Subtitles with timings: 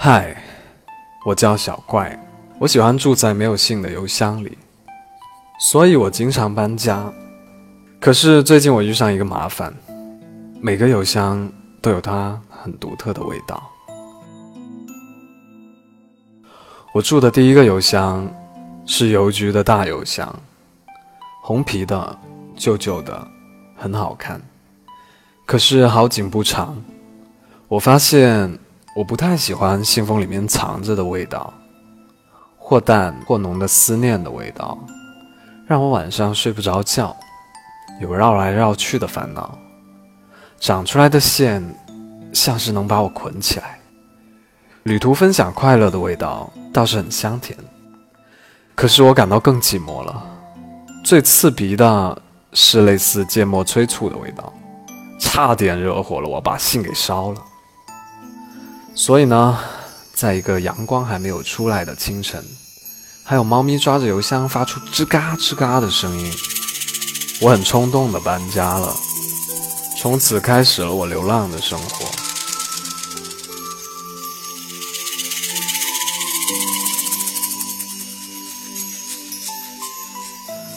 [0.00, 0.32] 嗨
[1.26, 2.16] 我叫小怪，
[2.60, 4.56] 我喜欢住在没有信的邮箱里，
[5.58, 7.12] 所以我经常搬家。
[7.98, 9.74] 可是最近我遇上一个麻烦，
[10.60, 13.60] 每个邮箱都有它很独特的味道。
[16.94, 18.24] 我住的第一个邮箱
[18.86, 20.32] 是邮局的大邮箱，
[21.42, 22.16] 红皮的，
[22.54, 23.26] 旧旧的，
[23.76, 24.40] 很好看。
[25.44, 26.80] 可是好景不长，
[27.66, 28.56] 我发现
[28.98, 31.54] 我不太喜欢信封里面藏着的味道，
[32.56, 34.76] 或淡或浓的思念的味道，
[35.68, 37.14] 让我晚上睡不着觉，
[38.00, 39.56] 有绕来绕去的烦恼。
[40.58, 41.62] 长出来的线，
[42.32, 43.78] 像是能把我捆起来。
[44.82, 47.56] 旅途分享快乐的味道倒是很香甜，
[48.74, 50.20] 可是我感到更寂寞了。
[51.04, 52.20] 最刺鼻的
[52.52, 54.52] 是类似芥末催促的味道，
[55.20, 57.40] 差点惹火了我，把信给烧了。
[58.98, 59.56] 所以呢，
[60.12, 62.44] 在一个阳光还没有出来的清晨，
[63.22, 66.32] 还有猫咪抓着邮箱发出吱嘎吱嘎的声音，
[67.40, 68.92] 我很冲动的搬家了，
[69.96, 72.04] 从此开始了我流浪的生活。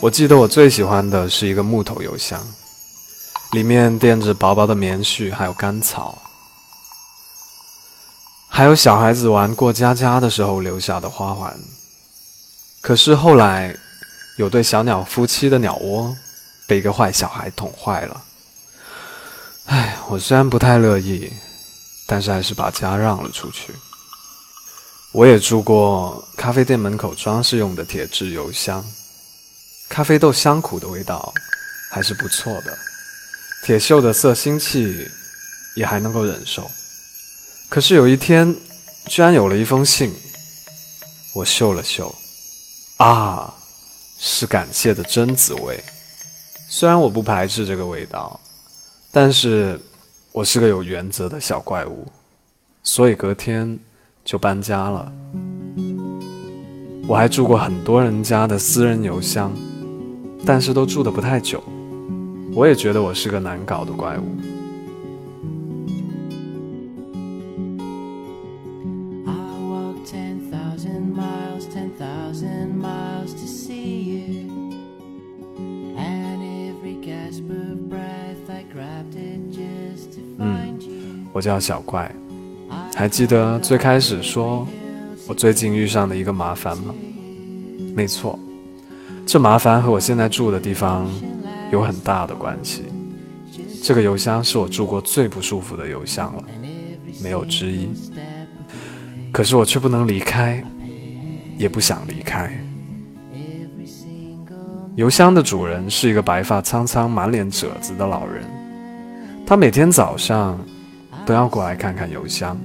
[0.00, 2.38] 我记得我最喜欢的是一个木头邮箱，
[3.52, 6.20] 里面垫着薄薄的棉絮，还有干草，
[8.54, 11.58] 还有小孩子玩过家家的时候留下的花环。
[12.82, 13.74] 可是后来，
[14.36, 16.14] 有对小鸟夫妻的鸟窝
[16.66, 18.22] 被一个坏小孩捅坏了。
[19.64, 21.32] 唉，我虽然不太乐意，
[22.06, 23.72] 但是还是把家让了出去。
[25.12, 28.84] 我也住过咖啡店门口装饰用的铁质邮箱。
[29.88, 31.32] 咖啡豆香苦的味道
[31.90, 32.78] 还是不错的，
[33.64, 35.10] 铁锈的色腥气
[35.74, 36.70] 也还能够忍受。
[37.72, 38.54] 可是有一天，
[39.06, 40.12] 居然有了一封信，
[41.34, 42.14] 我嗅了嗅，
[42.98, 43.54] 啊，
[44.18, 45.82] 是感谢的榛子味。
[46.68, 48.38] 虽然我不排斥这个味道，
[49.10, 49.80] 但是
[50.32, 52.06] 我是个有原则的小怪物，
[52.82, 53.78] 所以隔天
[54.22, 55.10] 就搬家了。
[57.08, 59.50] 我还住过很多人家的私人邮箱。
[60.44, 61.64] 但是都住的不太久，
[62.52, 64.36] 我也觉得我是个难搞的怪物。
[80.38, 82.10] 嗯，我叫小怪，
[82.94, 84.66] 还记得最开始说
[85.28, 86.94] 我最近遇上的一个麻烦吗？
[87.94, 88.38] 没错。
[89.24, 91.08] 这麻烦和我现在住的地方
[91.70, 92.82] 有很大的关系。
[93.82, 96.44] 这个邮箱是我住过最不舒服的邮箱了，
[97.22, 97.88] 没有之一。
[99.30, 100.62] 可是我却不能离开，
[101.56, 102.52] 也不想离开。
[104.94, 108.42] 邮箱的主人是一个白发苍苍、满脸褶子的老人，
[109.46, 110.60] 他每天早上
[111.24, 112.58] 都要过来看看邮箱。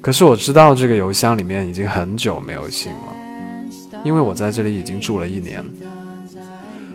[0.00, 4.00] 可是我知道这个邮箱里面已经很久没有信了。
[4.04, 5.64] 因为我在这里已经住了一年，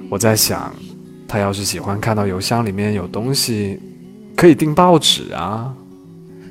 [0.09, 0.73] 我在想，
[1.29, 3.79] 他要是喜欢看到邮箱里面有东西，
[4.35, 5.73] 可以订报纸啊，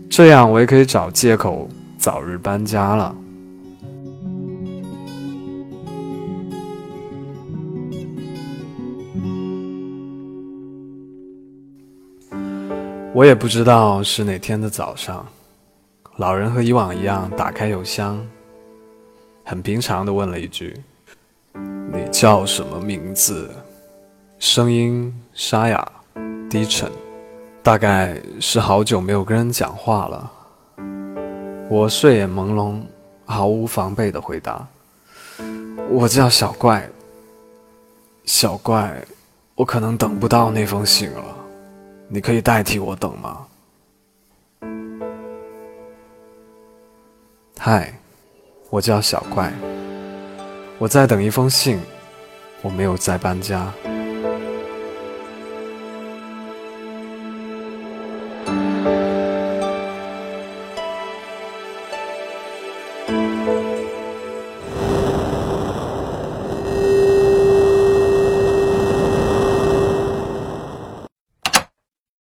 [0.08, 1.68] 这样我也可以找借口
[1.98, 3.14] 早日搬家了。
[13.12, 15.26] 我也不知道是哪天的早上，
[16.16, 18.24] 老人和以往一样打开邮箱。
[19.44, 20.80] 很平常的问了一句
[21.92, 23.50] ：“你叫什么名字？”
[24.38, 25.84] 声音沙哑、
[26.48, 26.88] 低沉，
[27.64, 30.30] 大概是好久没有跟人讲话了。
[31.68, 32.80] 我睡眼朦胧，
[33.24, 34.64] 毫无防备的回答
[35.90, 36.88] ：“我叫小怪。”
[38.24, 39.02] 小怪，
[39.56, 41.24] 我可能等不到那封信了，
[42.12, 43.46] 你可以代替我等吗？
[47.56, 47.94] 嗨。
[48.68, 49.52] 我叫小怪，
[50.78, 51.80] 我在等一封信，
[52.62, 53.68] 我没有在搬家。